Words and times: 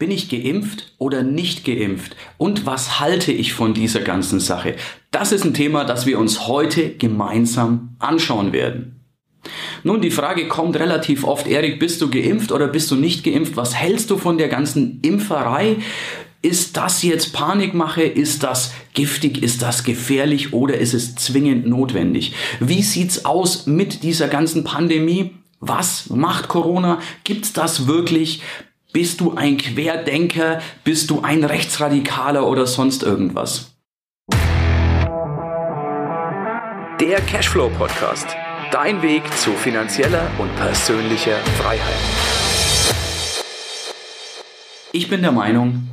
Bin 0.00 0.10
ich 0.10 0.30
geimpft 0.30 0.94
oder 0.96 1.22
nicht 1.22 1.66
geimpft? 1.66 2.16
Und 2.38 2.64
was 2.64 3.00
halte 3.00 3.32
ich 3.32 3.52
von 3.52 3.74
dieser 3.74 4.00
ganzen 4.00 4.40
Sache? 4.40 4.76
Das 5.10 5.30
ist 5.30 5.44
ein 5.44 5.52
Thema, 5.52 5.84
das 5.84 6.06
wir 6.06 6.18
uns 6.18 6.48
heute 6.48 6.94
gemeinsam 6.94 7.96
anschauen 7.98 8.54
werden. 8.54 9.04
Nun, 9.84 10.00
die 10.00 10.10
Frage 10.10 10.48
kommt 10.48 10.76
relativ 10.76 11.24
oft, 11.24 11.46
Erik, 11.46 11.78
bist 11.78 12.00
du 12.00 12.08
geimpft 12.08 12.50
oder 12.50 12.66
bist 12.66 12.90
du 12.90 12.96
nicht 12.96 13.24
geimpft? 13.24 13.58
Was 13.58 13.74
hältst 13.74 14.10
du 14.10 14.16
von 14.16 14.38
der 14.38 14.48
ganzen 14.48 15.00
Impferei? 15.02 15.76
Ist 16.40 16.78
das 16.78 17.02
jetzt 17.02 17.34
Panikmache? 17.34 18.02
Ist 18.02 18.42
das 18.42 18.72
giftig? 18.94 19.42
Ist 19.42 19.60
das 19.60 19.84
gefährlich? 19.84 20.54
Oder 20.54 20.78
ist 20.78 20.94
es 20.94 21.14
zwingend 21.16 21.66
notwendig? 21.66 22.32
Wie 22.58 22.80
sieht's 22.80 23.26
aus 23.26 23.66
mit 23.66 24.02
dieser 24.02 24.28
ganzen 24.28 24.64
Pandemie? 24.64 25.34
Was 25.62 26.08
macht 26.08 26.48
Corona? 26.48 27.00
Gibt's 27.24 27.52
das 27.52 27.86
wirklich? 27.86 28.40
Bist 28.92 29.20
du 29.20 29.36
ein 29.36 29.56
Querdenker? 29.56 30.60
Bist 30.82 31.10
du 31.10 31.20
ein 31.20 31.44
Rechtsradikaler 31.44 32.44
oder 32.44 32.66
sonst 32.66 33.04
irgendwas? 33.04 33.76
Der 37.00 37.20
Cashflow 37.20 37.70
Podcast. 37.70 38.26
Dein 38.72 39.00
Weg 39.00 39.22
zu 39.38 39.52
finanzieller 39.52 40.28
und 40.38 40.54
persönlicher 40.56 41.36
Freiheit. 41.60 42.00
Ich 44.92 45.08
bin 45.08 45.22
der 45.22 45.32
Meinung, 45.32 45.90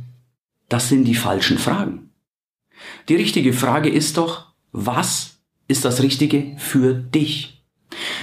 das 0.68 0.88
sind 0.88 1.04
die 1.04 1.14
falschen 1.14 1.58
Fragen. 1.58 2.10
Die 3.08 3.14
richtige 3.14 3.52
Frage 3.52 3.90
ist 3.90 4.16
doch, 4.16 4.46
was 4.72 5.38
ist 5.68 5.84
das 5.84 6.02
Richtige 6.02 6.56
für 6.58 6.94
dich? 6.94 7.62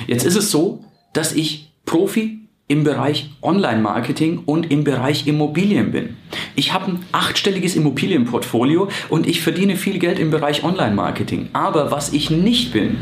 Jetzt 0.06 0.26
ist 0.26 0.36
es 0.36 0.52
so, 0.52 0.84
dass 1.14 1.32
ich 1.32 1.72
Profi 1.86 2.45
im 2.68 2.84
Bereich 2.84 3.30
Online-Marketing 3.42 4.40
und 4.46 4.72
im 4.72 4.84
Bereich 4.84 5.28
Immobilien 5.28 5.92
bin. 5.92 6.18
Ich 6.56 6.74
habe 6.74 6.92
ein 6.92 7.06
achtstelliges 7.12 7.76
Immobilienportfolio 7.76 8.90
und 9.10 9.28
ich 9.28 9.42
verdiene 9.42 9.76
viel 9.76 10.00
Geld 10.00 10.18
im 10.18 10.32
Bereich 10.32 10.64
Online-Marketing. 10.64 11.50
Aber 11.54 11.92
was 11.92 12.14
ich 12.14 12.32
nicht 12.32 12.74
bin, 12.74 12.98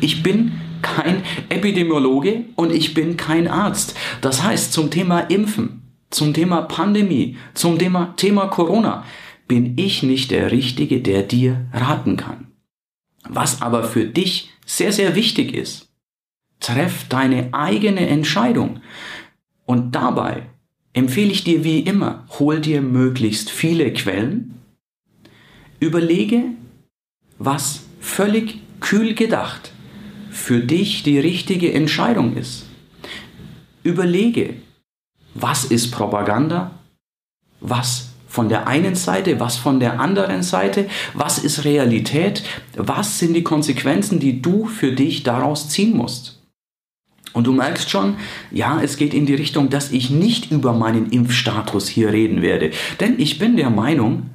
ich 0.00 0.22
bin 0.22 0.52
kein 0.82 1.22
Epidemiologe 1.48 2.44
und 2.54 2.72
ich 2.72 2.94
bin 2.94 3.16
kein 3.16 3.48
Arzt. 3.48 3.96
Das 4.20 4.42
heißt, 4.42 4.72
zum 4.72 4.90
Thema 4.90 5.20
Impfen, 5.20 5.82
zum 6.10 6.32
Thema 6.32 6.62
Pandemie, 6.62 7.36
zum 7.54 7.78
Thema, 7.78 8.14
Thema 8.16 8.46
Corona 8.46 9.04
bin 9.48 9.74
ich 9.76 10.04
nicht 10.04 10.30
der 10.30 10.52
Richtige, 10.52 11.00
der 11.00 11.22
dir 11.22 11.66
raten 11.72 12.16
kann. 12.16 12.46
Was 13.28 13.60
aber 13.62 13.82
für 13.82 14.04
dich 14.04 14.50
sehr, 14.64 14.92
sehr 14.92 15.16
wichtig 15.16 15.52
ist, 15.52 15.89
treff 16.60 17.08
deine 17.08 17.52
eigene 17.52 18.06
Entscheidung. 18.08 18.80
Und 19.66 19.94
dabei 19.94 20.42
empfehle 20.92 21.32
ich 21.32 21.44
dir 21.44 21.64
wie 21.64 21.80
immer, 21.80 22.26
hol 22.38 22.60
dir 22.60 22.82
möglichst 22.82 23.50
viele 23.50 23.92
Quellen, 23.92 24.54
überlege, 25.78 26.44
was 27.38 27.82
völlig 28.00 28.60
kühl 28.80 29.14
gedacht 29.14 29.72
für 30.30 30.60
dich 30.60 31.02
die 31.02 31.18
richtige 31.18 31.72
Entscheidung 31.72 32.36
ist. 32.36 32.66
Überlege, 33.82 34.54
was 35.34 35.64
ist 35.64 35.90
Propaganda, 35.90 36.72
was 37.60 38.10
von 38.26 38.48
der 38.48 38.68
einen 38.68 38.94
Seite, 38.94 39.40
was 39.40 39.56
von 39.56 39.80
der 39.80 39.98
anderen 40.00 40.42
Seite, 40.42 40.88
was 41.14 41.38
ist 41.38 41.64
Realität, 41.64 42.42
was 42.76 43.18
sind 43.18 43.34
die 43.34 43.42
Konsequenzen, 43.42 44.20
die 44.20 44.40
du 44.40 44.66
für 44.66 44.92
dich 44.92 45.24
daraus 45.24 45.68
ziehen 45.68 45.96
musst. 45.96 46.39
Und 47.32 47.46
du 47.46 47.52
merkst 47.52 47.90
schon, 47.90 48.16
ja, 48.50 48.80
es 48.82 48.96
geht 48.96 49.14
in 49.14 49.26
die 49.26 49.34
Richtung, 49.34 49.70
dass 49.70 49.92
ich 49.92 50.10
nicht 50.10 50.50
über 50.50 50.72
meinen 50.72 51.10
Impfstatus 51.10 51.88
hier 51.88 52.12
reden 52.12 52.42
werde. 52.42 52.72
Denn 52.98 53.18
ich 53.18 53.38
bin 53.38 53.56
der 53.56 53.70
Meinung, 53.70 54.30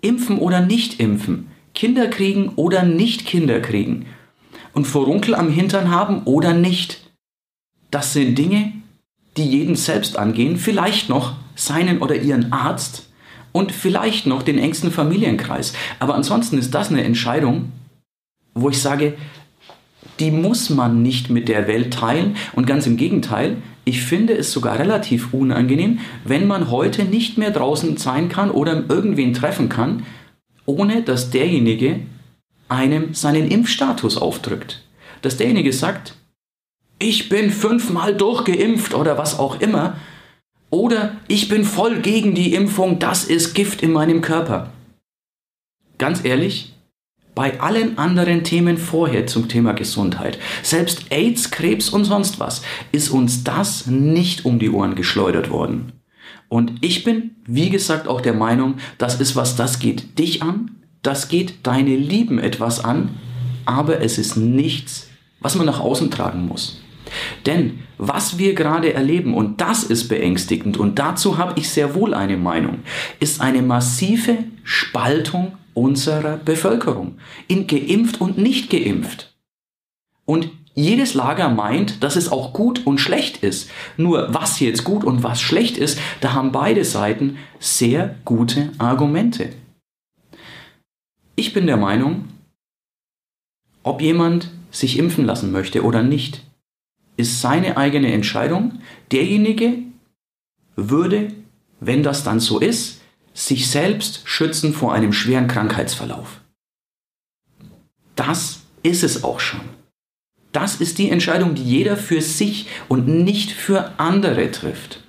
impfen 0.00 0.38
oder 0.38 0.60
nicht 0.60 0.98
impfen, 0.98 1.48
Kinder 1.74 2.08
kriegen 2.08 2.50
oder 2.56 2.82
nicht 2.82 3.26
Kinder 3.26 3.60
kriegen, 3.60 4.06
und 4.72 4.86
Furunkel 4.86 5.34
am 5.34 5.50
Hintern 5.50 5.90
haben 5.90 6.22
oder 6.24 6.54
nicht. 6.54 7.10
Das 7.90 8.12
sind 8.12 8.36
Dinge, 8.38 8.72
die 9.36 9.44
jeden 9.44 9.76
selbst 9.76 10.16
angehen, 10.16 10.56
vielleicht 10.56 11.08
noch 11.08 11.34
seinen 11.54 12.00
oder 12.00 12.16
ihren 12.16 12.52
Arzt 12.52 13.10
und 13.52 13.72
vielleicht 13.72 14.26
noch 14.26 14.42
den 14.42 14.58
engsten 14.58 14.90
Familienkreis. 14.90 15.74
Aber 15.98 16.14
ansonsten 16.14 16.58
ist 16.58 16.74
das 16.74 16.88
eine 16.88 17.04
Entscheidung, 17.04 17.72
wo 18.54 18.70
ich 18.70 18.80
sage, 18.80 19.14
die 20.22 20.30
muss 20.30 20.70
man 20.70 21.02
nicht 21.02 21.30
mit 21.30 21.48
der 21.48 21.66
Welt 21.66 21.92
teilen 21.92 22.36
und 22.52 22.64
ganz 22.64 22.86
im 22.86 22.96
Gegenteil, 22.96 23.56
ich 23.84 24.02
finde 24.02 24.34
es 24.34 24.52
sogar 24.52 24.78
relativ 24.78 25.34
unangenehm, 25.34 25.98
wenn 26.24 26.46
man 26.46 26.70
heute 26.70 27.04
nicht 27.04 27.38
mehr 27.38 27.50
draußen 27.50 27.96
sein 27.96 28.28
kann 28.28 28.52
oder 28.52 28.84
irgendwen 28.88 29.34
treffen 29.34 29.68
kann, 29.68 30.06
ohne 30.64 31.02
dass 31.02 31.30
derjenige 31.30 31.98
einem 32.68 33.14
seinen 33.14 33.48
Impfstatus 33.48 34.16
aufdrückt. 34.16 34.84
Dass 35.22 35.38
derjenige 35.38 35.72
sagt, 35.72 36.14
ich 37.00 37.28
bin 37.28 37.50
fünfmal 37.50 38.14
durchgeimpft 38.14 38.94
oder 38.94 39.18
was 39.18 39.40
auch 39.40 39.60
immer, 39.60 39.96
oder 40.70 41.16
ich 41.26 41.48
bin 41.48 41.64
voll 41.64 41.98
gegen 41.98 42.36
die 42.36 42.54
Impfung, 42.54 43.00
das 43.00 43.24
ist 43.24 43.54
Gift 43.54 43.82
in 43.82 43.92
meinem 43.92 44.20
Körper. 44.20 44.70
Ganz 45.98 46.24
ehrlich, 46.24 46.71
bei 47.34 47.60
allen 47.60 47.98
anderen 47.98 48.44
Themen 48.44 48.76
vorher 48.76 49.26
zum 49.26 49.48
Thema 49.48 49.72
Gesundheit, 49.72 50.38
selbst 50.62 51.06
AIDS, 51.10 51.50
Krebs 51.50 51.88
und 51.88 52.04
sonst 52.04 52.40
was, 52.40 52.62
ist 52.92 53.08
uns 53.10 53.44
das 53.44 53.86
nicht 53.86 54.44
um 54.44 54.58
die 54.58 54.70
Ohren 54.70 54.94
geschleudert 54.94 55.50
worden. 55.50 55.92
Und 56.48 56.74
ich 56.82 57.04
bin, 57.04 57.36
wie 57.46 57.70
gesagt, 57.70 58.06
auch 58.06 58.20
der 58.20 58.34
Meinung, 58.34 58.76
das 58.98 59.18
ist 59.20 59.36
was, 59.36 59.56
das 59.56 59.78
geht 59.78 60.18
dich 60.18 60.42
an, 60.42 60.82
das 61.02 61.28
geht 61.28 61.66
deine 61.66 61.96
Lieben 61.96 62.38
etwas 62.38 62.84
an, 62.84 63.18
aber 63.64 64.02
es 64.02 64.18
ist 64.18 64.36
nichts, 64.36 65.08
was 65.40 65.54
man 65.54 65.66
nach 65.66 65.80
außen 65.80 66.10
tragen 66.10 66.46
muss. 66.46 66.82
Denn 67.46 67.80
was 67.98 68.38
wir 68.38 68.54
gerade 68.54 68.92
erleben, 68.92 69.34
und 69.34 69.60
das 69.60 69.82
ist 69.82 70.08
beängstigend, 70.08 70.76
und 70.76 70.98
dazu 70.98 71.38
habe 71.38 71.58
ich 71.58 71.68
sehr 71.70 71.94
wohl 71.94 72.14
eine 72.14 72.36
Meinung, 72.36 72.80
ist 73.20 73.40
eine 73.40 73.62
massive 73.62 74.38
Spaltung 74.62 75.52
unserer 75.74 76.36
Bevölkerung 76.36 77.18
in 77.48 77.66
geimpft 77.66 78.20
und 78.20 78.38
nicht 78.38 78.70
geimpft. 78.70 79.34
Und 80.24 80.50
jedes 80.74 81.14
Lager 81.14 81.50
meint, 81.50 82.02
dass 82.02 82.16
es 82.16 82.32
auch 82.32 82.52
gut 82.52 82.86
und 82.86 82.98
schlecht 82.98 83.42
ist. 83.42 83.70
Nur 83.96 84.32
was 84.32 84.60
jetzt 84.60 84.84
gut 84.84 85.04
und 85.04 85.22
was 85.22 85.40
schlecht 85.40 85.76
ist, 85.76 85.98
da 86.20 86.32
haben 86.32 86.52
beide 86.52 86.84
Seiten 86.84 87.36
sehr 87.58 88.16
gute 88.24 88.70
Argumente. 88.78 89.50
Ich 91.36 91.52
bin 91.52 91.66
der 91.66 91.76
Meinung, 91.76 92.28
ob 93.82 94.00
jemand 94.00 94.50
sich 94.70 94.98
impfen 94.98 95.26
lassen 95.26 95.52
möchte 95.52 95.82
oder 95.84 96.02
nicht, 96.02 96.42
ist 97.16 97.40
seine 97.40 97.76
eigene 97.76 98.12
Entscheidung. 98.12 98.80
Derjenige 99.10 99.78
würde, 100.76 101.28
wenn 101.80 102.02
das 102.02 102.24
dann 102.24 102.40
so 102.40 102.58
ist, 102.58 103.01
sich 103.34 103.70
selbst 103.70 104.22
schützen 104.24 104.72
vor 104.72 104.92
einem 104.92 105.12
schweren 105.12 105.48
Krankheitsverlauf. 105.48 106.40
Das 108.16 108.60
ist 108.82 109.02
es 109.02 109.24
auch 109.24 109.40
schon. 109.40 109.60
Das 110.52 110.80
ist 110.80 110.98
die 110.98 111.10
Entscheidung, 111.10 111.54
die 111.54 111.64
jeder 111.64 111.96
für 111.96 112.20
sich 112.20 112.66
und 112.88 113.08
nicht 113.08 113.52
für 113.52 113.98
andere 113.98 114.50
trifft. 114.50 115.02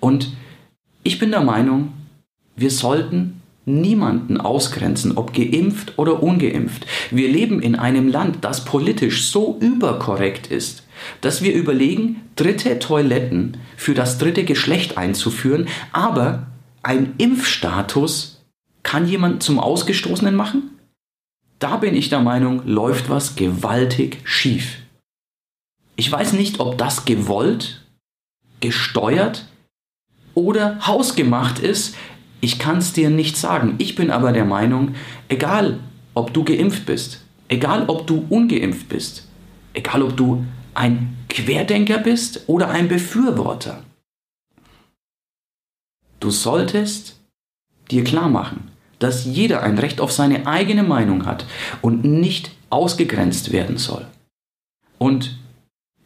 Und 0.00 0.32
ich 1.04 1.18
bin 1.18 1.30
der 1.30 1.42
Meinung, 1.42 1.92
wir 2.56 2.70
sollten 2.70 3.40
niemanden 3.64 4.38
ausgrenzen, 4.38 5.16
ob 5.16 5.32
geimpft 5.32 5.98
oder 5.98 6.22
ungeimpft. 6.22 6.86
Wir 7.10 7.28
leben 7.28 7.62
in 7.62 7.76
einem 7.76 8.08
Land, 8.08 8.38
das 8.40 8.64
politisch 8.64 9.28
so 9.28 9.58
überkorrekt 9.60 10.48
ist, 10.48 10.84
dass 11.20 11.42
wir 11.42 11.54
überlegen, 11.54 12.22
dritte 12.36 12.78
Toiletten 12.78 13.58
für 13.76 13.94
das 13.94 14.18
dritte 14.18 14.44
Geschlecht 14.44 14.98
einzuführen, 14.98 15.68
aber 15.92 16.46
ein 16.82 17.14
Impfstatus 17.18 18.44
kann 18.82 19.06
jemand 19.06 19.42
zum 19.42 19.58
Ausgestoßenen 19.58 20.34
machen? 20.34 20.78
Da 21.58 21.76
bin 21.76 21.94
ich 21.94 22.08
der 22.08 22.20
Meinung, 22.20 22.66
läuft 22.66 23.10
was 23.10 23.36
gewaltig 23.36 24.20
schief. 24.24 24.78
Ich 25.96 26.10
weiß 26.10 26.32
nicht, 26.32 26.60
ob 26.60 26.78
das 26.78 27.04
gewollt, 27.04 27.84
gesteuert 28.60 29.46
oder 30.34 30.86
hausgemacht 30.86 31.58
ist, 31.58 31.94
ich 32.40 32.58
kann 32.58 32.78
es 32.78 32.94
dir 32.94 33.10
nicht 33.10 33.36
sagen. 33.36 33.74
Ich 33.76 33.94
bin 33.94 34.10
aber 34.10 34.32
der 34.32 34.46
Meinung, 34.46 34.94
egal 35.28 35.80
ob 36.14 36.32
du 36.32 36.44
geimpft 36.44 36.86
bist, 36.86 37.22
egal 37.48 37.84
ob 37.88 38.06
du 38.06 38.24
ungeimpft 38.30 38.88
bist, 38.88 39.28
egal 39.74 40.02
ob 40.02 40.16
du 40.16 40.44
ein 40.72 41.18
Querdenker 41.28 41.98
bist 41.98 42.48
oder 42.48 42.70
ein 42.70 42.88
Befürworter, 42.88 43.82
du 46.20 46.30
solltest 46.30 47.18
dir 47.90 48.04
klar 48.04 48.28
machen, 48.28 48.70
dass 48.98 49.24
jeder 49.24 49.62
ein 49.62 49.78
Recht 49.78 50.00
auf 50.00 50.12
seine 50.12 50.46
eigene 50.46 50.82
Meinung 50.82 51.26
hat 51.26 51.46
und 51.82 52.04
nicht 52.04 52.52
ausgegrenzt 52.68 53.52
werden 53.52 53.78
soll. 53.78 54.06
Und 54.98 55.38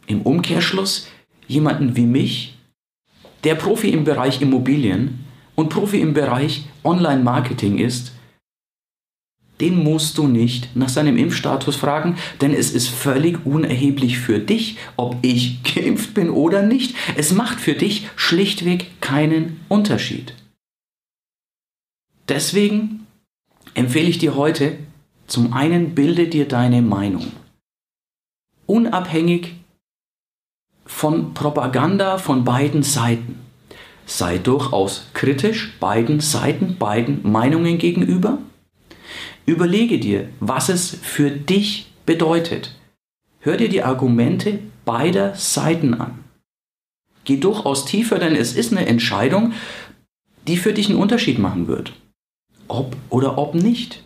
im 0.07 0.23
Umkehrschluss 0.23 1.09
jemanden 1.47 1.97
wie 1.97 2.07
mich 2.07 2.57
der 3.43 3.57
Profi 3.57 3.91
im 3.91 4.05
Bereich 4.05 4.41
Immobilien 4.41 5.25
und 5.55 5.69
Profi 5.69 6.01
im 6.01 6.15
Bereich 6.15 6.67
Online-Marketing 6.85 7.79
ist, 7.79 8.13
den 9.61 9.83
musst 9.83 10.19
du 10.19 10.27
nicht 10.27 10.75
nach 10.75 10.89
seinem 10.89 11.17
Impfstatus 11.17 11.77
fragen, 11.77 12.17
denn 12.41 12.53
es 12.53 12.73
ist 12.73 12.89
völlig 12.89 13.47
unerheblich 13.47 14.19
für 14.19 14.41
dich, 14.41 14.79
ob 14.97 15.17
ich 15.23 15.63
geimpft 15.75 16.15
bin 16.15 16.31
oder 16.31 16.63
nicht. 16.63 16.97
Es 17.17 17.33
macht 17.33 17.61
für 17.61 17.75
dich 17.75 18.09
schlichtweg 18.17 19.01
keinen 19.01 19.61
Unterschied. 19.69 20.35
Deswegen 22.29 23.07
empfehle 23.75 24.09
ich 24.09 24.19
dir 24.19 24.35
heute, 24.35 24.79
zum 25.27 25.53
einen 25.53 25.95
bilde 25.95 26.27
dir 26.27 26.49
deine 26.49 26.83
Meinung. 26.83 27.33
Unabhängig 28.67 29.55
von 30.87 31.35
Propaganda 31.35 32.19
von 32.19 32.45
beiden 32.45 32.83
Seiten. 32.83 33.39
Sei 34.07 34.39
durchaus 34.39 35.07
kritisch 35.15 35.79
beiden 35.81 36.21
Seiten, 36.21 36.77
beiden 36.77 37.31
Meinungen 37.31 37.79
gegenüber 37.79 38.39
Überlege 39.47 39.99
dir, 39.99 40.29
was 40.41 40.69
es 40.69 40.91
für 40.91 41.31
dich 41.31 41.93
bedeutet. 42.07 42.75
Hör 43.41 43.57
dir 43.57 43.69
die 43.69 43.83
Argumente 43.83 44.59
beider 44.85 45.35
Seiten 45.35 45.95
an. 45.95 46.25
Geh 47.25 47.37
durchaus 47.37 47.85
tiefer, 47.85 48.19
denn 48.19 48.37
es 48.37 48.55
ist 48.55 48.73
eine 48.73 48.87
Entscheidung, 48.87 49.53
die 50.47 50.57
für 50.57 50.73
dich 50.73 50.89
einen 50.89 50.99
Unterschied 50.99 51.39
machen 51.39 51.69
wird. 51.69 51.93
Ob 52.69 52.97
oder 53.11 53.39
ob 53.39 53.55
nicht. 53.55 54.03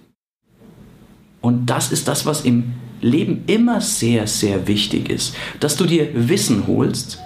Und 1.40 1.66
das 1.66 1.92
ist 1.92 2.08
das, 2.08 2.26
was 2.26 2.44
im 2.44 2.74
Leben 3.00 3.44
immer 3.46 3.80
sehr, 3.80 4.26
sehr 4.26 4.66
wichtig 4.66 5.08
ist, 5.08 5.36
dass 5.60 5.76
du 5.76 5.86
dir 5.86 6.28
Wissen 6.28 6.66
holst, 6.66 7.20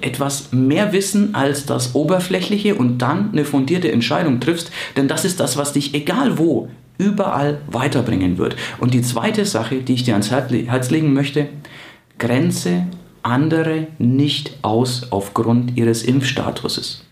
etwas 0.00 0.52
mehr 0.52 0.92
wissen 0.92 1.34
als 1.34 1.66
das 1.66 1.94
Oberflächliche 1.94 2.74
und 2.74 2.98
dann 2.98 3.32
eine 3.32 3.44
fundierte 3.44 3.90
Entscheidung 3.90 4.40
triffst, 4.40 4.70
denn 4.96 5.08
das 5.08 5.24
ist 5.24 5.40
das, 5.40 5.56
was 5.56 5.72
dich 5.72 5.94
egal 5.94 6.38
wo, 6.38 6.68
überall 6.98 7.60
weiterbringen 7.68 8.38
wird. 8.38 8.56
Und 8.78 8.94
die 8.94 9.02
zweite 9.02 9.44
Sache, 9.44 9.76
die 9.76 9.94
ich 9.94 10.04
dir 10.04 10.14
ans 10.14 10.30
Herz 10.30 10.90
legen 10.90 11.12
möchte, 11.12 11.48
grenze 12.18 12.86
andere 13.22 13.88
nicht 13.98 14.58
aus 14.62 15.10
aufgrund 15.10 15.76
ihres 15.76 16.02
Impfstatuses. 16.02 17.04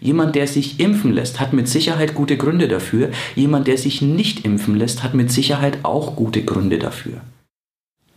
Jemand, 0.00 0.34
der 0.36 0.46
sich 0.46 0.78
impfen 0.78 1.12
lässt, 1.12 1.40
hat 1.40 1.52
mit 1.52 1.68
Sicherheit 1.68 2.14
gute 2.14 2.36
Gründe 2.36 2.68
dafür. 2.68 3.10
Jemand, 3.34 3.66
der 3.66 3.78
sich 3.78 4.02
nicht 4.02 4.44
impfen 4.44 4.76
lässt, 4.76 5.02
hat 5.02 5.14
mit 5.14 5.32
Sicherheit 5.32 5.78
auch 5.84 6.16
gute 6.16 6.44
Gründe 6.44 6.78
dafür. 6.78 7.22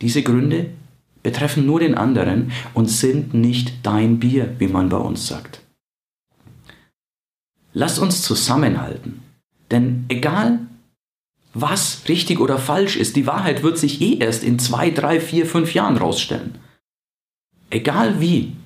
Diese 0.02 0.22
Gründe 0.22 0.66
betreffen 1.22 1.66
nur 1.66 1.80
den 1.80 1.94
anderen 1.94 2.52
und 2.74 2.86
sind 2.90 3.34
nicht 3.34 3.84
dein 3.84 4.18
Bier, 4.18 4.54
wie 4.58 4.68
man 4.68 4.88
bei 4.88 4.96
uns 4.96 5.26
sagt. 5.26 5.60
Lass 7.72 7.98
uns 7.98 8.22
zusammenhalten, 8.22 9.22
denn 9.70 10.04
egal 10.08 10.60
was 11.52 12.02
richtig 12.08 12.40
oder 12.40 12.58
falsch 12.58 12.96
ist, 12.96 13.16
die 13.16 13.26
Wahrheit 13.26 13.62
wird 13.62 13.76
sich 13.78 14.00
eh 14.00 14.18
erst 14.18 14.44
in 14.44 14.58
zwei, 14.58 14.90
drei, 14.90 15.20
vier, 15.20 15.46
fünf 15.46 15.74
Jahren 15.74 15.96
rausstellen. 15.96 16.58
Egal 17.70 18.20
wie, 18.20 18.56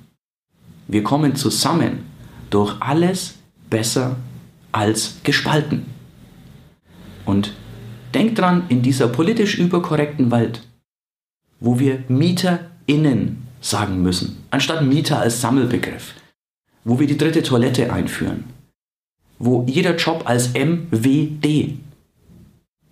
wir 0.87 1.03
kommen 1.03 1.35
zusammen 1.35 2.05
durch 2.51 2.77
alles 2.81 3.37
besser 3.71 4.17
als 4.73 5.17
gespalten. 5.23 5.87
Und 7.25 7.55
denk 8.13 8.37
dran, 8.37 8.65
in 8.69 8.83
dieser 8.83 9.09
politisch 9.09 9.59
überkorrekten 9.59 10.31
Welt 10.31 10.63
wo 11.65 11.79
wir 11.79 12.05
MieterInnen 12.09 13.43
sagen 13.61 14.03
müssen, 14.03 14.45
anstatt 14.51 14.85
Mieter 14.85 15.19
als 15.19 15.41
Sammelbegriff, 15.41 16.13
wo 16.85 17.01
wir 17.01 17.07
die 17.07 17.17
dritte 17.17 17.43
Toilette 17.43 17.91
einführen, 17.91 18.45
wo 19.39 19.65
jeder 19.67 19.97
Job 19.97 20.25
als 20.27 20.53
MWD, 20.53 21.79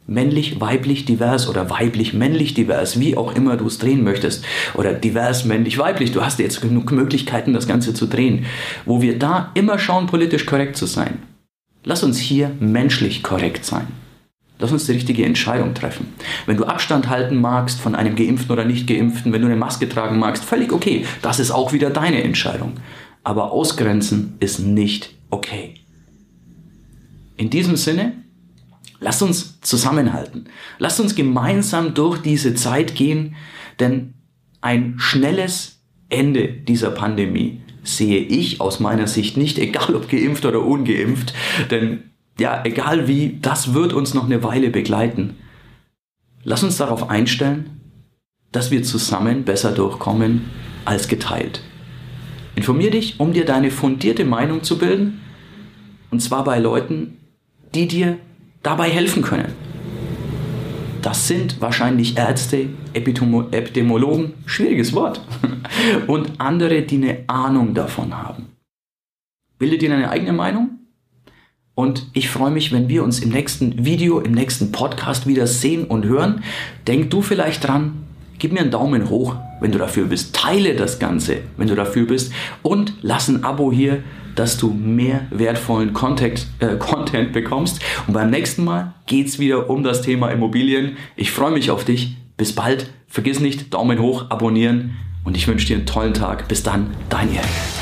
männlich, 0.06 0.60
weiblich, 0.60 1.04
divers 1.04 1.48
oder 1.48 1.68
weiblich, 1.68 2.14
männlich, 2.14 2.54
divers, 2.54 2.98
wie 2.98 3.14
auch 3.16 3.34
immer 3.34 3.58
du 3.58 3.66
es 3.66 3.78
drehen 3.78 4.02
möchtest, 4.02 4.44
oder 4.74 4.94
divers, 4.94 5.44
männlich, 5.44 5.76
weiblich, 5.76 6.12
du 6.12 6.24
hast 6.24 6.38
jetzt 6.38 6.62
genug 6.62 6.90
Möglichkeiten, 6.92 7.52
das 7.52 7.68
Ganze 7.68 7.92
zu 7.92 8.06
drehen, 8.06 8.46
wo 8.86 9.02
wir 9.02 9.18
da 9.18 9.50
immer 9.52 9.78
schauen, 9.78 10.06
politisch 10.06 10.46
korrekt 10.46 10.78
zu 10.78 10.86
sein. 10.86 11.18
Lass 11.84 12.02
uns 12.02 12.18
hier 12.18 12.50
menschlich 12.58 13.22
korrekt 13.22 13.66
sein. 13.66 13.86
Lass 14.62 14.70
uns 14.70 14.86
die 14.86 14.92
richtige 14.92 15.24
Entscheidung 15.24 15.74
treffen. 15.74 16.14
Wenn 16.46 16.56
du 16.56 16.64
Abstand 16.64 17.08
halten 17.08 17.40
magst 17.40 17.80
von 17.80 17.96
einem 17.96 18.14
Geimpften 18.14 18.52
oder 18.52 18.64
Nicht-Geimpften, 18.64 19.32
wenn 19.32 19.40
du 19.40 19.48
eine 19.48 19.56
Maske 19.56 19.88
tragen 19.88 20.20
magst, 20.20 20.44
völlig 20.44 20.72
okay. 20.72 21.04
Das 21.20 21.40
ist 21.40 21.50
auch 21.50 21.72
wieder 21.72 21.90
deine 21.90 22.22
Entscheidung. 22.22 22.74
Aber 23.24 23.50
ausgrenzen 23.50 24.36
ist 24.38 24.60
nicht 24.60 25.16
okay. 25.30 25.74
In 27.36 27.50
diesem 27.50 27.74
Sinne, 27.74 28.12
lass 29.00 29.20
uns 29.20 29.60
zusammenhalten. 29.62 30.44
Lass 30.78 31.00
uns 31.00 31.16
gemeinsam 31.16 31.94
durch 31.94 32.22
diese 32.22 32.54
Zeit 32.54 32.94
gehen, 32.94 33.34
denn 33.80 34.14
ein 34.60 34.94
schnelles 34.98 35.80
Ende 36.08 36.46
dieser 36.46 36.92
Pandemie 36.92 37.62
sehe 37.82 38.20
ich 38.20 38.60
aus 38.60 38.78
meiner 38.78 39.08
Sicht 39.08 39.36
nicht, 39.36 39.58
egal 39.58 39.96
ob 39.96 40.08
geimpft 40.08 40.44
oder 40.44 40.64
ungeimpft, 40.64 41.34
denn 41.72 42.11
ja, 42.38 42.62
egal 42.64 43.08
wie, 43.08 43.38
das 43.40 43.74
wird 43.74 43.92
uns 43.92 44.14
noch 44.14 44.24
eine 44.24 44.42
Weile 44.42 44.70
begleiten. 44.70 45.36
Lass 46.44 46.62
uns 46.62 46.76
darauf 46.76 47.10
einstellen, 47.10 47.80
dass 48.50 48.70
wir 48.70 48.82
zusammen 48.82 49.44
besser 49.44 49.72
durchkommen 49.72 50.50
als 50.84 51.08
geteilt. 51.08 51.62
Informier 52.54 52.90
dich, 52.90 53.20
um 53.20 53.32
dir 53.32 53.44
deine 53.44 53.70
fundierte 53.70 54.24
Meinung 54.24 54.62
zu 54.62 54.78
bilden, 54.78 55.20
und 56.10 56.20
zwar 56.20 56.44
bei 56.44 56.58
Leuten, 56.58 57.18
die 57.74 57.88
dir 57.88 58.18
dabei 58.62 58.90
helfen 58.90 59.22
können. 59.22 59.52
Das 61.00 61.26
sind 61.26 61.60
wahrscheinlich 61.60 62.16
Ärzte, 62.16 62.68
Epidemiologen, 62.92 64.34
schwieriges 64.46 64.92
Wort, 64.92 65.20
und 66.06 66.40
andere, 66.40 66.82
die 66.82 66.96
eine 66.96 67.24
Ahnung 67.26 67.74
davon 67.74 68.16
haben. 68.16 68.52
Bilde 69.58 69.78
dir 69.78 69.88
deine 69.88 70.10
eigene 70.10 70.32
Meinung 70.32 70.71
und 71.74 72.06
ich 72.12 72.28
freue 72.28 72.50
mich, 72.50 72.72
wenn 72.72 72.88
wir 72.88 73.02
uns 73.02 73.20
im 73.20 73.30
nächsten 73.30 73.84
Video, 73.84 74.20
im 74.20 74.32
nächsten 74.32 74.72
Podcast 74.72 75.26
wieder 75.26 75.46
sehen 75.46 75.84
und 75.84 76.04
hören. 76.04 76.44
Denk 76.86 77.10
du 77.10 77.22
vielleicht 77.22 77.66
dran, 77.66 78.04
gib 78.38 78.52
mir 78.52 78.60
einen 78.60 78.70
Daumen 78.70 79.08
hoch, 79.08 79.36
wenn 79.60 79.72
du 79.72 79.78
dafür 79.78 80.06
bist. 80.06 80.34
Teile 80.34 80.74
das 80.74 80.98
Ganze, 80.98 81.38
wenn 81.56 81.68
du 81.68 81.74
dafür 81.74 82.06
bist. 82.06 82.32
Und 82.62 82.92
lass 83.00 83.28
ein 83.28 83.42
Abo 83.42 83.72
hier, 83.72 84.02
dass 84.34 84.58
du 84.58 84.70
mehr 84.70 85.26
wertvollen 85.30 85.94
Content, 85.94 86.46
äh, 86.58 86.76
Content 86.78 87.32
bekommst. 87.32 87.80
Und 88.06 88.12
beim 88.12 88.30
nächsten 88.30 88.64
Mal 88.64 88.94
geht 89.06 89.28
es 89.28 89.38
wieder 89.38 89.70
um 89.70 89.82
das 89.82 90.02
Thema 90.02 90.30
Immobilien. 90.30 90.98
Ich 91.16 91.30
freue 91.30 91.52
mich 91.52 91.70
auf 91.70 91.84
dich. 91.84 92.16
Bis 92.36 92.54
bald. 92.54 92.90
Vergiss 93.08 93.40
nicht, 93.40 93.72
Daumen 93.72 93.98
hoch, 93.98 94.30
abonnieren. 94.30 94.96
Und 95.24 95.36
ich 95.36 95.46
wünsche 95.46 95.66
dir 95.66 95.76
einen 95.76 95.86
tollen 95.86 96.14
Tag. 96.14 96.48
Bis 96.48 96.62
dann, 96.62 96.88
dein 97.08 97.32
Erik. 97.32 97.81